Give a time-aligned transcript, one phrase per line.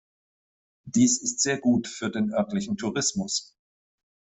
[0.85, 3.55] Dies ist sehr gut für den örtlichen Tourismus.